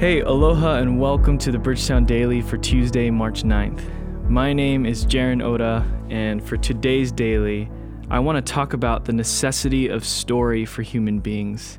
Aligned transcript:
Hey, 0.00 0.20
aloha, 0.20 0.76
and 0.76 0.98
welcome 0.98 1.36
to 1.36 1.52
the 1.52 1.58
Bridgetown 1.58 2.06
Daily 2.06 2.40
for 2.40 2.56
Tuesday, 2.56 3.10
March 3.10 3.42
9th. 3.42 3.82
My 4.30 4.54
name 4.54 4.86
is 4.86 5.04
Jaron 5.04 5.42
Oda, 5.44 5.86
and 6.08 6.42
for 6.42 6.56
today's 6.56 7.12
daily, 7.12 7.70
I 8.08 8.18
want 8.20 8.36
to 8.36 8.52
talk 8.52 8.72
about 8.72 9.04
the 9.04 9.12
necessity 9.12 9.88
of 9.88 10.06
story 10.06 10.64
for 10.64 10.80
human 10.80 11.20
beings, 11.20 11.78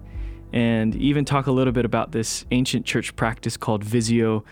and 0.53 0.95
even 0.97 1.25
talk 1.25 1.47
a 1.47 1.51
little 1.51 1.73
bit 1.73 1.83
about 1.83 2.11
this 2.11 2.45
ancient 2.51 2.85
church 2.85 3.15
practice 3.15 3.57
called 3.57 3.83
Visio 3.83 4.45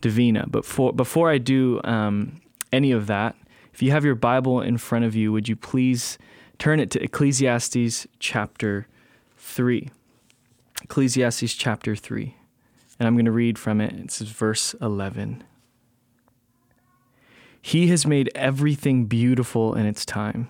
Divina. 0.00 0.46
But 0.46 0.64
for, 0.64 0.92
before 0.92 1.28
I 1.28 1.38
do 1.38 1.80
um, 1.82 2.40
any 2.72 2.92
of 2.92 3.08
that, 3.08 3.34
if 3.74 3.82
you 3.82 3.90
have 3.90 4.04
your 4.04 4.14
Bible 4.14 4.60
in 4.60 4.78
front 4.78 5.04
of 5.04 5.16
you, 5.16 5.32
would 5.32 5.48
you 5.48 5.56
please 5.56 6.18
turn 6.60 6.78
it 6.78 6.88
to 6.92 7.02
Ecclesiastes 7.02 8.06
chapter 8.20 8.86
3? 9.38 9.90
Ecclesiastes 10.84 11.54
chapter 11.54 11.96
3. 11.96 12.36
And 12.98 13.06
I'm 13.06 13.14
going 13.14 13.26
to 13.26 13.32
read 13.32 13.58
from 13.58 13.80
it. 13.80 13.94
It's 13.94 14.18
verse 14.20 14.74
11. 14.80 15.44
He 17.60 17.88
has 17.88 18.06
made 18.06 18.30
everything 18.34 19.06
beautiful 19.06 19.74
in 19.74 19.86
its 19.86 20.04
time. 20.04 20.48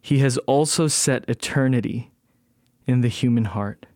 He 0.00 0.18
has 0.18 0.36
also 0.38 0.88
set 0.88 1.24
eternity 1.28 2.10
in 2.86 3.00
the 3.00 3.08
human 3.08 3.44
heart. 3.44 3.86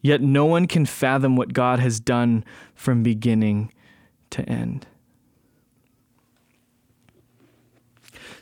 Yet 0.00 0.22
no 0.22 0.46
one 0.46 0.66
can 0.66 0.86
fathom 0.86 1.36
what 1.36 1.52
God 1.52 1.80
has 1.80 2.00
done 2.00 2.44
from 2.74 3.02
beginning 3.02 3.72
to 4.30 4.48
end. 4.48 4.86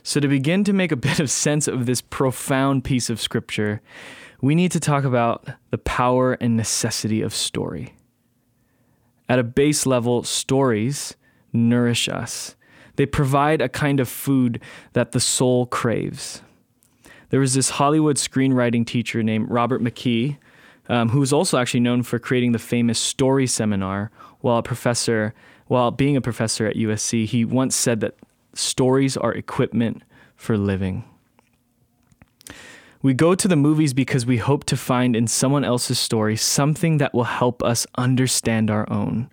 So, 0.03 0.21
to 0.21 0.27
begin 0.29 0.63
to 0.63 0.71
make 0.71 0.93
a 0.93 0.95
bit 0.95 1.19
of 1.19 1.29
sense 1.29 1.67
of 1.67 1.85
this 1.85 1.99
profound 1.99 2.85
piece 2.85 3.09
of 3.09 3.19
scripture, 3.19 3.81
we 4.41 4.55
need 4.55 4.71
to 4.71 4.79
talk 4.79 5.03
about 5.03 5.47
the 5.71 5.77
power 5.77 6.33
and 6.33 6.55
necessity 6.55 7.21
of 7.21 7.33
story. 7.33 7.95
At 9.29 9.39
a 9.39 9.43
base 9.43 9.85
level, 9.85 10.23
stories 10.23 11.15
nourish 11.51 12.07
us. 12.07 12.55
They 12.95 13.05
provide 13.05 13.61
a 13.61 13.69
kind 13.69 13.99
of 13.99 14.07
food 14.07 14.61
that 14.93 15.11
the 15.11 15.19
soul 15.19 15.65
craves. 15.65 16.41
There 17.29 17.39
was 17.39 17.53
this 17.53 17.71
Hollywood 17.71 18.17
screenwriting 18.17 18.85
teacher 18.85 19.21
named 19.21 19.49
Robert 19.49 19.81
McKee, 19.81 20.37
um, 20.89 21.09
who 21.09 21.19
was 21.19 21.33
also 21.33 21.57
actually 21.57 21.81
known 21.81 22.03
for 22.03 22.19
creating 22.19 22.53
the 22.53 22.59
famous 22.59 22.99
Story 22.99 23.47
Seminar 23.47 24.11
while 24.39 24.57
a 24.57 24.63
professor, 24.63 25.33
while 25.67 25.91
being 25.91 26.15
a 26.15 26.21
professor 26.21 26.65
at 26.65 26.75
USC. 26.75 27.25
He 27.25 27.43
once 27.43 27.75
said 27.75 27.99
that 27.99 28.15
stories 28.53 29.17
are 29.17 29.33
equipment 29.33 30.03
for 30.35 30.57
living. 30.57 31.03
We 33.01 33.13
go 33.13 33.35
to 33.35 33.47
the 33.47 33.55
movies 33.55 33.93
because 33.93 34.25
we 34.25 34.37
hope 34.37 34.63
to 34.65 34.77
find 34.77 35.15
in 35.15 35.27
someone 35.27 35.63
else's 35.63 35.99
story 35.99 36.35
something 36.35 36.97
that 36.97 37.13
will 37.13 37.25
help 37.25 37.61
us 37.61 37.85
understand 37.95 38.71
our 38.71 38.89
own. 38.91 39.29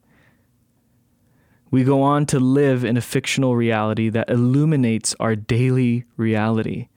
We 1.71 1.83
go 1.83 2.03
on 2.03 2.27
to 2.27 2.39
live 2.39 2.85
in 2.85 2.97
a 2.97 3.01
fictional 3.01 3.57
reality 3.57 4.09
that 4.11 4.31
illuminates 4.31 5.15
our 5.19 5.35
daily 5.35 6.05
reality. 6.17 6.89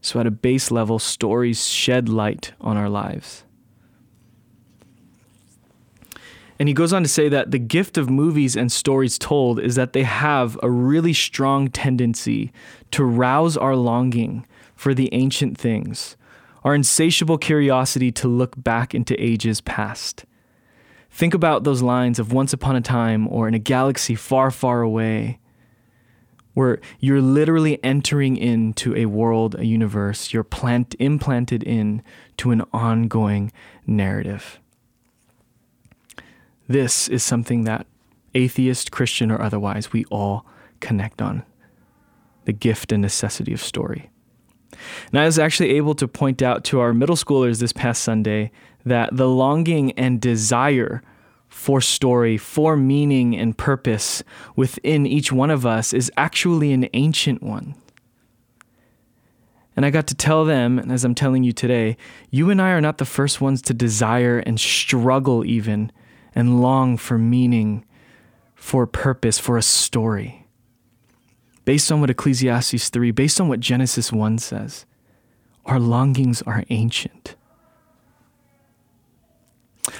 So, 0.00 0.18
at 0.18 0.26
a 0.26 0.30
base 0.30 0.70
level, 0.70 0.98
stories 0.98 1.66
shed 1.66 2.08
light 2.08 2.52
on 2.60 2.76
our 2.76 2.88
lives. 2.88 3.44
And 6.58 6.68
he 6.68 6.74
goes 6.74 6.92
on 6.92 7.02
to 7.02 7.08
say 7.08 7.28
that 7.28 7.50
the 7.50 7.58
gift 7.58 7.98
of 7.98 8.08
movies 8.08 8.56
and 8.56 8.70
stories 8.70 9.18
told 9.18 9.58
is 9.58 9.74
that 9.74 9.92
they 9.92 10.04
have 10.04 10.58
a 10.62 10.70
really 10.70 11.12
strong 11.12 11.68
tendency 11.68 12.52
to 12.92 13.04
rouse 13.04 13.56
our 13.56 13.74
longing 13.74 14.46
for 14.82 14.94
the 14.94 15.08
ancient 15.12 15.56
things, 15.56 16.16
our 16.64 16.74
insatiable 16.74 17.38
curiosity 17.38 18.10
to 18.10 18.26
look 18.26 18.60
back 18.60 18.96
into 18.96 19.14
ages 19.22 19.60
past. 19.60 20.24
Think 21.08 21.34
about 21.34 21.62
those 21.62 21.82
lines 21.82 22.18
of 22.18 22.32
Once 22.32 22.52
Upon 22.52 22.74
a 22.74 22.80
Time 22.80 23.28
or 23.28 23.46
In 23.46 23.54
a 23.54 23.60
Galaxy 23.60 24.16
Far, 24.16 24.50
Far 24.50 24.82
Away, 24.82 25.38
where 26.54 26.80
you're 26.98 27.22
literally 27.22 27.78
entering 27.84 28.36
into 28.36 28.92
a 28.96 29.06
world, 29.06 29.54
a 29.54 29.64
universe, 29.64 30.32
you're 30.32 30.42
plant, 30.42 30.96
implanted 30.98 31.62
in 31.62 32.02
to 32.38 32.50
an 32.50 32.62
ongoing 32.72 33.52
narrative. 33.86 34.58
This 36.66 37.06
is 37.06 37.22
something 37.22 37.62
that 37.64 37.86
atheist, 38.34 38.90
Christian, 38.90 39.30
or 39.30 39.40
otherwise, 39.40 39.92
we 39.92 40.06
all 40.06 40.44
connect 40.80 41.22
on 41.22 41.44
the 42.46 42.52
gift 42.52 42.90
and 42.90 43.00
necessity 43.00 43.52
of 43.52 43.62
story. 43.62 44.08
And 45.10 45.20
I 45.20 45.26
was 45.26 45.38
actually 45.38 45.70
able 45.70 45.94
to 45.96 46.08
point 46.08 46.42
out 46.42 46.64
to 46.64 46.80
our 46.80 46.92
middle 46.92 47.16
schoolers 47.16 47.60
this 47.60 47.72
past 47.72 48.02
Sunday 48.02 48.50
that 48.84 49.16
the 49.16 49.28
longing 49.28 49.92
and 49.92 50.20
desire 50.20 51.02
for 51.48 51.80
story, 51.80 52.36
for 52.38 52.76
meaning 52.76 53.36
and 53.36 53.56
purpose 53.56 54.22
within 54.56 55.06
each 55.06 55.30
one 55.30 55.50
of 55.50 55.66
us 55.66 55.92
is 55.92 56.10
actually 56.16 56.72
an 56.72 56.88
ancient 56.94 57.42
one. 57.42 57.74
And 59.76 59.86
I 59.86 59.90
got 59.90 60.06
to 60.08 60.14
tell 60.14 60.44
them, 60.44 60.78
as 60.78 61.04
I'm 61.04 61.14
telling 61.14 61.44
you 61.44 61.52
today, 61.52 61.96
you 62.30 62.50
and 62.50 62.60
I 62.60 62.70
are 62.70 62.80
not 62.80 62.98
the 62.98 63.04
first 63.04 63.40
ones 63.40 63.62
to 63.62 63.74
desire 63.74 64.38
and 64.38 64.58
struggle 64.58 65.44
even 65.44 65.92
and 66.34 66.60
long 66.60 66.96
for 66.96 67.18
meaning, 67.18 67.84
for 68.54 68.86
purpose, 68.86 69.38
for 69.38 69.56
a 69.56 69.62
story 69.62 70.41
based 71.64 71.90
on 71.92 72.00
what 72.00 72.10
Ecclesiastes 72.10 72.88
3, 72.88 73.10
based 73.10 73.40
on 73.40 73.48
what 73.48 73.60
Genesis 73.60 74.12
1 74.12 74.38
says, 74.38 74.86
our 75.64 75.78
longings 75.78 76.42
are 76.42 76.64
ancient. 76.70 77.36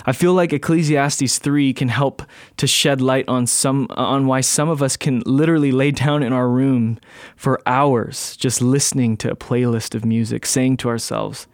I 0.07 0.13
feel 0.13 0.33
like 0.33 0.53
Ecclesiastes 0.53 1.39
3 1.39 1.73
can 1.75 1.89
help 1.89 2.23
to 2.57 2.67
shed 2.67 3.01
light 3.01 3.29
on 3.29 3.47
some 3.47 3.89
on 3.91 4.27
why 4.27 4.41
some 4.41 4.69
of 4.69 4.83
us 4.83 4.97
can 4.97 5.23
literally 5.27 5.73
lay 5.73 5.91
down 5.91 6.23
in 6.23 6.33
our 6.33 6.49
room 6.49 6.99
for 7.37 7.61
hours 7.67 8.37
just 8.37 8.63
listening 8.63 9.17
to 9.19 9.31
a 9.31 9.37
playlist 9.37 9.95
of 9.95 10.05
music 10.05 10.47
saying 10.47 10.77
to 10.79 10.89
ourselves, 10.89 11.49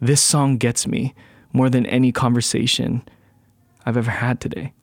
this 0.00 0.20
song 0.20 0.58
gets 0.58 0.86
me 0.86 1.14
more 1.52 1.70
than 1.70 1.86
any 1.86 2.12
conversation 2.12 3.02
I've 3.86 3.96
ever 3.96 4.10
had 4.10 4.40
today 4.40 4.74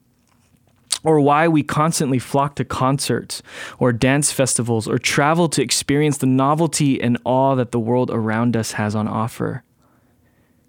or 1.04 1.20
why 1.20 1.48
we 1.48 1.62
constantly 1.62 2.18
flock 2.18 2.54
to 2.56 2.64
concerts 2.64 3.42
or 3.78 3.92
dance 3.92 4.32
festivals 4.32 4.88
or 4.88 4.98
travel 4.98 5.48
to 5.48 5.62
experience 5.62 6.18
the 6.18 6.26
novelty 6.26 7.00
and 7.00 7.18
awe 7.24 7.54
that 7.54 7.72
the 7.72 7.80
world 7.80 8.10
around 8.10 8.56
us 8.56 8.72
has 8.72 8.94
on 8.94 9.06
offer. 9.06 9.62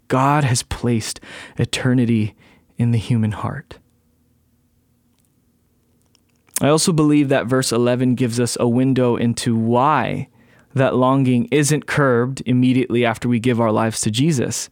God 0.08 0.44
has 0.44 0.64
placed 0.64 1.20
eternity 1.58 2.36
in 2.78 2.92
the 2.92 2.98
human 2.98 3.32
heart. 3.32 3.80
I 6.62 6.68
also 6.68 6.92
believe 6.92 7.30
that 7.30 7.46
verse 7.46 7.72
11 7.72 8.16
gives 8.16 8.40
us 8.40 8.58
a 8.60 8.68
window 8.68 9.16
into 9.16 9.56
why 9.56 10.28
that 10.74 10.96
longing 10.96 11.48
isn't 11.52 11.88
curbed 11.88 12.44
immediately 12.46 13.06
after 13.06 13.30
we 13.30 13.40
give 13.40 13.62
our 13.62 13.72
lives 13.72 14.02
to 14.02 14.12
Jesus 14.12 14.70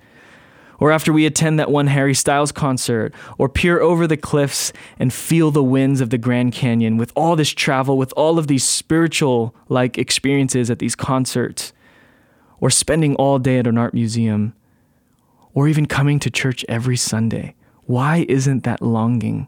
or 0.80 0.92
after 0.92 1.12
we 1.12 1.26
attend 1.26 1.60
that 1.60 1.72
one 1.72 1.88
Harry 1.88 2.14
Styles 2.14 2.52
concert, 2.52 3.14
or 3.38 3.50
peer 3.50 3.80
over 3.80 4.08
the 4.08 4.18
cliffs 4.18 4.72
and 5.00 5.12
feel 5.12 5.52
the 5.52 5.64
winds 5.64 6.02
of 6.02 6.10
the 6.10 6.18
Grand 6.18 6.54
Canyon 6.54 6.98
with 6.98 7.12
all 7.16 7.36
this 7.36 7.50
travel, 7.50 7.98
with 7.98 8.14
all 8.16 8.38
of 8.38 8.48
these 8.48 8.64
spiritual 8.64 9.56
like 9.70 9.98
experiences 9.98 10.70
at 10.70 10.80
these 10.80 10.96
concerts, 10.96 11.74
or 12.60 12.70
spending 12.70 13.16
all 13.16 13.40
day 13.40 13.60
at 13.60 13.68
an 13.68 13.78
art 13.78 13.94
museum, 13.94 14.54
or 15.54 15.68
even 15.68 15.86
coming 15.86 16.20
to 16.20 16.30
church 16.30 16.64
every 16.70 16.98
Sunday. 16.98 17.56
Why 17.86 18.26
isn't 18.28 18.64
that 18.64 18.82
longing 18.82 19.48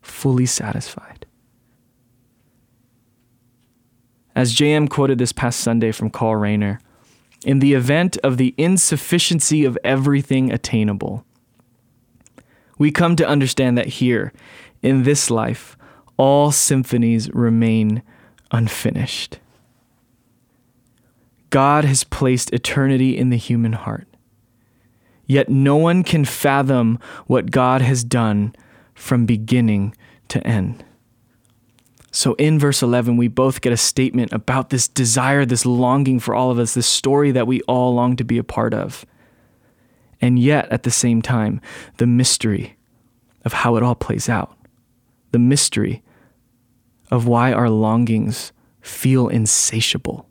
fully 0.00 0.46
satisfied? 0.46 1.26
As 4.34 4.54
JM 4.54 4.88
quoted 4.88 5.18
this 5.18 5.32
past 5.32 5.60
Sunday 5.60 5.92
from 5.92 6.08
Karl 6.08 6.40
Rahner, 6.40 6.78
in 7.44 7.58
the 7.58 7.74
event 7.74 8.16
of 8.18 8.36
the 8.36 8.54
insufficiency 8.56 9.64
of 9.64 9.78
everything 9.84 10.52
attainable. 10.52 11.24
We 12.78 12.90
come 12.90 13.16
to 13.16 13.26
understand 13.26 13.76
that 13.78 13.86
here, 13.86 14.32
in 14.82 15.02
this 15.04 15.30
life, 15.30 15.76
all 16.16 16.50
symphonies 16.50 17.30
remain 17.32 18.02
unfinished. 18.50 19.38
God 21.50 21.84
has 21.84 22.02
placed 22.04 22.52
eternity 22.52 23.16
in 23.16 23.30
the 23.30 23.36
human 23.36 23.74
heart. 23.74 24.08
Yet 25.26 25.48
no 25.48 25.76
one 25.76 26.02
can 26.02 26.24
fathom 26.24 26.98
what 27.26 27.50
God 27.50 27.82
has 27.82 28.04
done 28.04 28.54
from 28.94 29.26
beginning 29.26 29.94
to 30.28 30.44
end. 30.46 30.84
So 32.14 32.34
in 32.34 32.58
verse 32.58 32.82
11, 32.82 33.16
we 33.16 33.26
both 33.28 33.62
get 33.62 33.72
a 33.72 33.76
statement 33.76 34.34
about 34.34 34.68
this 34.68 34.86
desire, 34.86 35.46
this 35.46 35.64
longing 35.64 36.20
for 36.20 36.34
all 36.34 36.50
of 36.50 36.58
us, 36.58 36.74
this 36.74 36.86
story 36.86 37.32
that 37.32 37.46
we 37.46 37.62
all 37.62 37.94
long 37.94 38.16
to 38.16 38.24
be 38.24 38.36
a 38.36 38.44
part 38.44 38.74
of. 38.74 39.06
And 40.20 40.38
yet, 40.38 40.70
at 40.70 40.82
the 40.82 40.90
same 40.90 41.22
time, 41.22 41.60
the 41.96 42.06
mystery 42.06 42.76
of 43.46 43.54
how 43.54 43.76
it 43.76 43.82
all 43.82 43.94
plays 43.94 44.28
out, 44.28 44.56
the 45.32 45.38
mystery 45.38 46.02
of 47.10 47.26
why 47.26 47.50
our 47.50 47.70
longings 47.70 48.52
feel 48.82 49.28
insatiable. 49.28 50.28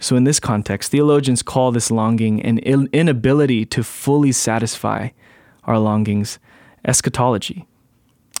So, 0.00 0.16
in 0.16 0.24
this 0.24 0.40
context, 0.40 0.90
theologians 0.90 1.42
call 1.42 1.72
this 1.72 1.90
longing 1.90 2.42
an 2.42 2.58
inability 2.58 3.66
to 3.66 3.84
fully 3.84 4.32
satisfy 4.32 5.10
our 5.64 5.78
longings 5.78 6.38
eschatology. 6.84 7.66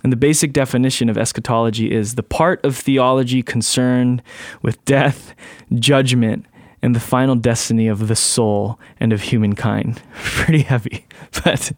And 0.04 0.12
the 0.12 0.18
basic 0.18 0.52
definition 0.52 1.08
of 1.08 1.16
eschatology 1.16 1.90
is 1.90 2.14
the 2.14 2.22
part 2.22 2.62
of 2.62 2.76
theology 2.76 3.42
concerned 3.42 4.22
with 4.60 4.84
death, 4.84 5.34
judgment, 5.72 6.44
and 6.82 6.94
the 6.94 7.00
final 7.00 7.34
destiny 7.34 7.88
of 7.88 8.08
the 8.08 8.14
soul 8.14 8.78
and 9.00 9.14
of 9.14 9.22
humankind. 9.22 10.02
Pretty 10.14 10.60
heavy, 10.60 11.06
but 11.44 11.72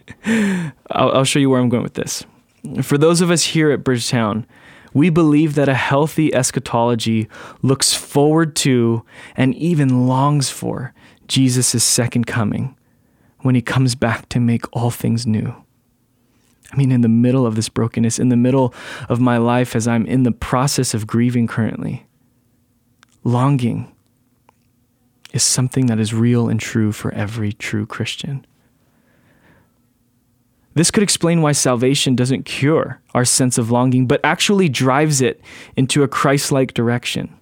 I'll, 0.90 1.12
I'll, 1.12 1.24
show 1.24 1.38
you 1.38 1.48
where 1.48 1.60
I'm 1.60 1.68
going 1.68 1.84
with 1.84 1.94
this. 1.94 2.24
For 2.82 2.98
those 2.98 3.20
of 3.20 3.30
us 3.30 3.44
here 3.44 3.70
at 3.70 3.84
Bridgetown, 3.84 4.44
we 4.92 5.08
believe 5.08 5.54
that 5.54 5.68
a 5.68 5.74
healthy 5.74 6.34
eschatology 6.34 7.28
looks 7.62 7.94
forward 7.94 8.56
to 8.56 9.04
and 9.36 9.54
even 9.54 10.08
longs 10.08 10.50
for 10.50 10.92
Jesus' 11.28 11.84
second 11.84 12.26
coming 12.26 12.76
when 13.40 13.54
he 13.54 13.62
comes 13.62 13.94
back 13.94 14.28
to 14.30 14.40
make 14.40 14.64
all 14.72 14.90
things 14.90 15.28
new. 15.28 15.54
I 16.72 16.76
mean, 16.76 16.90
in 16.90 17.00
the 17.00 17.08
middle 17.08 17.46
of 17.46 17.54
this 17.54 17.68
brokenness, 17.68 18.18
in 18.18 18.28
the 18.28 18.36
middle 18.36 18.74
of 19.08 19.20
my 19.20 19.38
life 19.38 19.76
as 19.76 19.86
I'm 19.86 20.06
in 20.06 20.24
the 20.24 20.32
process 20.32 20.94
of 20.94 21.06
grieving 21.06 21.46
currently, 21.46 22.06
longing 23.24 23.92
is 25.32 25.42
something 25.42 25.86
that 25.86 26.00
is 26.00 26.14
real 26.14 26.48
and 26.48 26.58
true 26.58 26.92
for 26.92 27.12
every 27.12 27.52
true 27.52 27.86
Christian. 27.86 28.44
This 30.74 30.90
could 30.90 31.02
explain 31.02 31.40
why 31.40 31.52
salvation 31.52 32.14
doesn't 32.14 32.44
cure 32.44 33.00
our 33.14 33.24
sense 33.24 33.56
of 33.56 33.70
longing, 33.70 34.06
but 34.06 34.20
actually 34.22 34.68
drives 34.68 35.22
it 35.22 35.40
into 35.74 36.02
a 36.02 36.08
Christ 36.08 36.52
like 36.52 36.74
direction. 36.74 37.34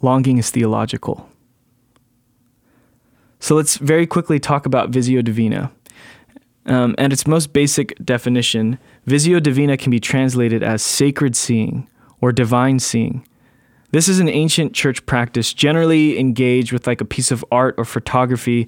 Longing 0.00 0.38
is 0.38 0.50
theological. 0.50 1.28
So 3.40 3.56
let's 3.56 3.76
very 3.76 4.06
quickly 4.06 4.38
talk 4.38 4.66
about 4.66 4.90
Visio 4.90 5.20
Divina. 5.20 5.72
Um, 6.66 6.94
and 6.96 7.12
its 7.12 7.26
most 7.26 7.52
basic 7.52 7.94
definition, 8.04 8.78
Visio 9.04 9.38
Divina 9.38 9.76
can 9.76 9.90
be 9.90 10.00
translated 10.00 10.62
as 10.62 10.82
sacred 10.82 11.36
seeing 11.36 11.88
or 12.20 12.32
divine 12.32 12.78
seeing. 12.78 13.26
This 13.90 14.08
is 14.08 14.18
an 14.18 14.28
ancient 14.28 14.72
church 14.72 15.06
practice 15.06 15.54
generally 15.54 16.18
engaged 16.18 16.72
with 16.72 16.86
like 16.86 17.00
a 17.00 17.04
piece 17.04 17.30
of 17.30 17.44
art 17.52 17.76
or 17.78 17.84
photography 17.84 18.66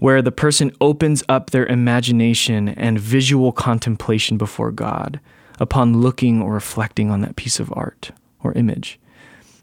where 0.00 0.20
the 0.20 0.32
person 0.32 0.70
opens 0.82 1.22
up 1.30 1.48
their 1.48 1.64
imagination 1.64 2.68
and 2.68 3.00
visual 3.00 3.52
contemplation 3.52 4.36
before 4.36 4.72
God 4.72 5.18
upon 5.58 6.02
looking 6.02 6.42
or 6.42 6.52
reflecting 6.52 7.10
on 7.10 7.22
that 7.22 7.36
piece 7.36 7.58
of 7.58 7.72
art 7.74 8.10
or 8.42 8.52
image. 8.52 9.00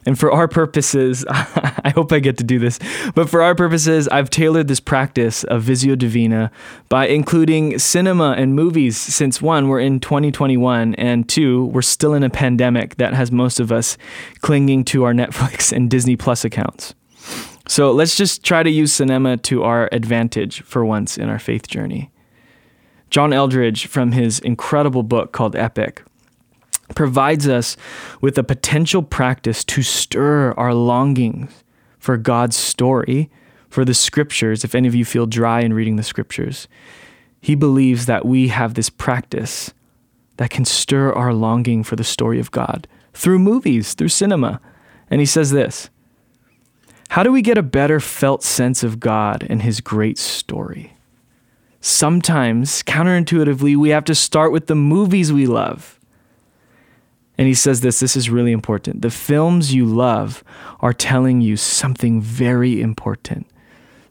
And 0.06 0.20
for 0.20 0.32
our 0.32 0.48
purposes, 0.48 1.26
I 1.30 1.92
hope 1.96 2.12
I 2.12 2.20
get 2.20 2.38
to 2.38 2.44
do 2.44 2.60
this, 2.60 2.80
but 3.16 3.30
for 3.30 3.42
our 3.42 3.56
purposes, 3.56 4.08
I've 4.10 4.30
tailored 4.30 4.68
this 4.68 4.80
practice 4.80 5.44
of 5.46 5.64
Visio 5.64 5.96
Divina 5.96 6.52
by 6.90 7.08
including 7.08 7.80
cinema 7.80 8.36
and 8.38 8.56
movies 8.56 8.98
since 8.98 9.42
one, 9.42 9.68
we're 9.68 9.80
in 9.80 10.00
2021, 10.00 10.96
and 10.96 11.28
two, 11.28 11.66
we're 11.66 11.82
still 11.82 12.14
in 12.14 12.24
a 12.24 12.30
pandemic 12.30 12.96
that 12.98 13.14
has 13.14 13.32
most 13.32 13.60
of 13.60 13.72
us 13.72 13.98
clinging 14.42 14.84
to 14.86 15.04
our 15.04 15.14
Netflix 15.14 15.72
and 15.76 15.90
Disney 15.90 16.16
Plus 16.16 16.44
accounts. 16.44 16.94
So 17.68 17.92
let's 17.92 18.18
just 18.18 18.44
try 18.44 18.62
to 18.62 18.70
use 18.70 18.92
cinema 18.92 19.38
to 19.38 19.64
our 19.64 19.88
advantage 19.92 20.62
for 20.62 20.84
once 20.84 21.18
in 21.18 21.30
our 21.30 21.40
faith 21.40 21.68
journey. 21.68 22.12
John 23.10 23.32
Eldredge, 23.32 23.86
from 23.86 24.12
his 24.12 24.40
incredible 24.40 25.04
book 25.04 25.32
called 25.32 25.56
Epic, 25.56 26.04
provides 26.96 27.48
us 27.48 27.78
with 28.22 28.38
a 28.38 28.44
potential 28.44 29.04
practice 29.04 29.64
to 29.66 29.82
stir 29.82 30.54
our 30.54 30.74
longings 30.74 31.64
for 32.00 32.18
God's 32.18 32.56
story, 32.56 33.30
for 33.70 33.86
the 33.86 33.94
scriptures. 33.94 34.64
If 34.64 34.76
any 34.76 34.88
of 34.88 34.96
you 34.96 35.06
feel 35.06 35.26
dry 35.26 35.62
in 35.62 35.74
reading 35.74 35.96
the 35.96 36.04
scriptures, 36.04 36.68
he 37.42 37.56
believes 37.56 38.06
that 38.06 38.26
we 38.26 38.50
have 38.50 38.74
this 38.74 38.90
practice 38.90 39.74
that 40.38 40.50
can 40.50 40.66
stir 40.66 41.12
our 41.14 41.34
longing 41.34 41.84
for 41.84 41.96
the 41.96 42.04
story 42.04 42.40
of 42.40 42.52
God 42.52 42.88
through 43.14 43.40
movies, 43.40 43.94
through 43.94 44.10
cinema. 44.10 44.60
And 45.10 45.20
he 45.20 45.26
says 45.26 45.52
this 45.52 45.90
How 47.10 47.24
do 47.24 47.32
we 47.32 47.42
get 47.42 47.58
a 47.58 47.64
better 47.64 48.00
felt 48.00 48.44
sense 48.44 48.84
of 48.84 49.00
God 49.00 49.46
and 49.50 49.62
his 49.62 49.82
great 49.82 50.18
story? 50.18 50.94
Sometimes, 51.82 52.82
counterintuitively, 52.84 53.76
we 53.76 53.90
have 53.90 54.06
to 54.06 54.16
start 54.16 54.54
with 54.54 54.68
the 54.68 54.76
movies 54.76 55.34
we 55.34 55.46
love. 55.46 56.00
And 57.44 57.50
he 57.50 57.56
says 57.56 57.82
this 57.82 58.00
this 58.00 58.16
is 58.16 58.30
really 58.30 58.54
important. 58.54 59.02
The 59.02 59.10
films 59.10 59.74
you 59.74 59.86
love 59.86 60.46
are 60.80 60.94
telling 60.94 61.42
you 61.42 61.58
something 61.58 62.22
very 62.22 62.80
important, 62.80 63.48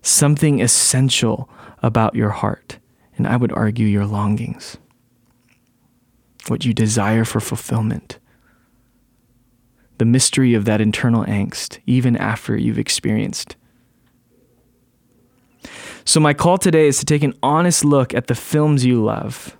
something 0.03 0.61
essential 0.61 1.49
about 1.83 2.15
your 2.15 2.29
heart, 2.29 2.77
and 3.17 3.27
I 3.27 3.39
would 3.39 3.51
argue 3.51 3.87
your 3.87 4.05
longings, 4.05 4.77
what 6.49 6.67
you 6.67 6.75
desire 6.75 7.25
for 7.25 7.41
fulfillment, 7.41 8.19
the 9.97 10.05
mystery 10.05 10.53
of 10.53 10.67
that 10.67 10.83
internal 10.83 11.25
angst, 11.25 11.79
even 11.87 12.19
after 12.19 12.55
you've 12.55 12.79
experienced. 12.79 13.57
So, 16.05 16.21
my 16.21 16.35
call 16.35 16.59
today 16.59 16.87
is 16.87 16.99
to 16.99 17.07
take 17.07 17.23
an 17.23 17.33
honest 17.43 17.83
look 17.83 18.13
at 18.13 18.27
the 18.27 18.35
films 18.35 18.85
you 18.85 19.03
love 19.03 19.57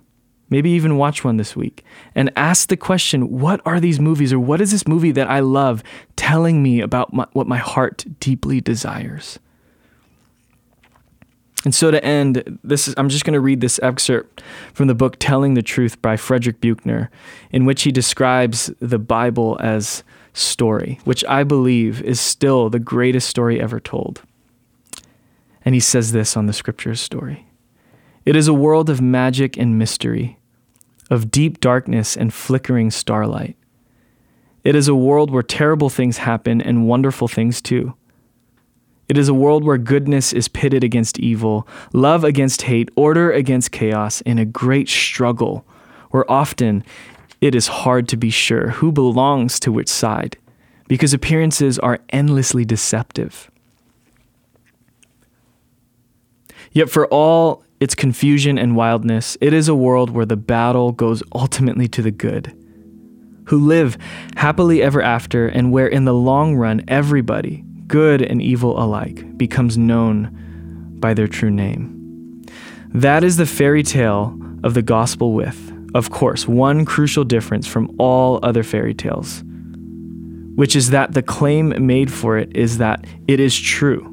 maybe 0.53 0.69
even 0.69 0.97
watch 0.97 1.23
one 1.23 1.37
this 1.37 1.55
week, 1.55 1.83
and 2.13 2.31
ask 2.35 2.69
the 2.69 2.77
question 2.77 3.39
what 3.39 3.59
are 3.65 3.79
these 3.79 3.99
movies 3.99 4.31
or 4.31 4.39
what 4.39 4.61
is 4.61 4.71
this 4.71 4.87
movie 4.87 5.11
that 5.11 5.29
I 5.29 5.39
love 5.39 5.83
telling 6.15 6.61
me 6.61 6.79
about 6.79 7.11
my, 7.11 7.25
what 7.33 7.47
my 7.47 7.57
heart 7.57 8.05
deeply 8.19 8.61
desires? 8.61 9.39
And 11.65 11.73
so 11.73 11.91
to 11.91 12.03
end, 12.03 12.59
this 12.63 12.87
is, 12.87 12.93
I'm 12.97 13.09
just 13.09 13.25
going 13.25 13.33
to 13.33 13.39
read 13.39 13.61
this 13.61 13.79
excerpt 13.81 14.43
from 14.73 14.87
the 14.87 14.95
book 14.95 15.15
Telling 15.17 15.53
the 15.53 15.61
Truth 15.61 16.01
by 16.01 16.17
Frederick 16.17 16.61
Buechner, 16.61 17.09
in 17.51 17.65
which 17.65 17.83
he 17.83 17.91
describes 17.91 18.69
the 18.79 18.99
Bible 18.99 19.57
as 19.59 20.03
story, 20.33 20.99
which 21.05 21.23
I 21.25 21.43
believe 21.43 22.01
is 22.03 22.19
still 22.19 22.69
the 22.69 22.79
greatest 22.79 23.29
story 23.29 23.59
ever 23.59 23.79
told. 23.79 24.21
And 25.65 25.73
he 25.73 25.81
says 25.81 26.11
this 26.11 26.35
on 26.35 26.45
the 26.45 26.53
scriptures 26.53 26.99
story. 26.99 27.47
It 28.25 28.35
is 28.35 28.47
a 28.47 28.53
world 28.53 28.89
of 28.89 29.01
magic 29.01 29.57
and 29.57 29.77
mystery, 29.77 30.37
of 31.13 31.29
deep 31.29 31.59
darkness 31.59 32.17
and 32.17 32.33
flickering 32.33 32.89
starlight. 32.89 33.55
It 34.63 34.75
is 34.75 34.87
a 34.87 34.95
world 34.95 35.29
where 35.29 35.43
terrible 35.43 35.91
things 35.91 36.17
happen 36.17 36.59
and 36.59 36.87
wonderful 36.87 37.27
things 37.27 37.61
too. 37.61 37.93
It 39.07 39.15
is 39.15 39.29
a 39.29 39.33
world 39.33 39.63
where 39.63 39.77
goodness 39.77 40.33
is 40.33 40.47
pitted 40.47 40.83
against 40.83 41.19
evil, 41.19 41.67
love 41.93 42.23
against 42.23 42.63
hate, 42.63 42.89
order 42.95 43.31
against 43.31 43.71
chaos, 43.71 44.21
in 44.21 44.39
a 44.39 44.45
great 44.45 44.89
struggle 44.89 45.63
where 46.09 46.29
often 46.31 46.83
it 47.41 47.53
is 47.53 47.67
hard 47.67 48.07
to 48.07 48.17
be 48.17 48.31
sure 48.31 48.69
who 48.69 48.91
belongs 48.91 49.59
to 49.59 49.71
which 49.71 49.89
side 49.89 50.35
because 50.87 51.13
appearances 51.13 51.77
are 51.77 51.99
endlessly 52.09 52.65
deceptive. 52.65 53.51
Yet, 56.71 56.89
for 56.89 57.05
all 57.07 57.62
its 57.79 57.95
confusion 57.95 58.57
and 58.57 58.75
wildness, 58.75 59.37
it 59.41 59.53
is 59.53 59.67
a 59.67 59.75
world 59.75 60.09
where 60.09 60.25
the 60.25 60.37
battle 60.37 60.91
goes 60.91 61.21
ultimately 61.33 61.87
to 61.89 62.01
the 62.01 62.11
good, 62.11 62.55
who 63.45 63.57
live 63.57 63.97
happily 64.37 64.81
ever 64.81 65.01
after, 65.01 65.47
and 65.47 65.71
where 65.71 65.87
in 65.87 66.05
the 66.05 66.13
long 66.13 66.55
run 66.55 66.81
everybody, 66.87 67.63
good 67.87 68.21
and 68.21 68.41
evil 68.41 68.81
alike, 68.81 69.37
becomes 69.37 69.77
known 69.77 70.31
by 70.99 71.13
their 71.13 71.27
true 71.27 71.51
name. 71.51 72.41
That 72.93 73.23
is 73.23 73.37
the 73.37 73.45
fairy 73.45 73.83
tale 73.83 74.39
of 74.63 74.75
the 74.75 74.81
gospel, 74.81 75.33
with, 75.33 75.71
of 75.93 76.09
course, 76.09 76.47
one 76.47 76.85
crucial 76.85 77.23
difference 77.23 77.67
from 77.67 77.93
all 77.99 78.39
other 78.43 78.63
fairy 78.63 78.93
tales, 78.93 79.43
which 80.55 80.75
is 80.75 80.91
that 80.91 81.13
the 81.13 81.23
claim 81.23 81.73
made 81.85 82.11
for 82.11 82.37
it 82.37 82.55
is 82.55 82.77
that 82.77 83.05
it 83.27 83.39
is 83.39 83.59
true. 83.59 84.09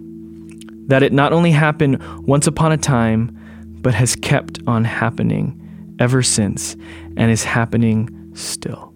That 0.89 1.03
it 1.05 1.13
not 1.13 1.33
only 1.33 1.53
happened 1.53 2.03
once 2.27 2.47
upon 2.49 2.73
a 2.73 2.77
time, 2.77 3.39
but 3.81 3.95
has 3.95 4.17
kept 4.17 4.59
on 4.67 4.85
happening 4.85 5.57
ever 5.99 6.23
since 6.23 6.77
and 7.17 7.31
is 7.31 7.45
happening 7.45 8.31
still. 8.35 8.90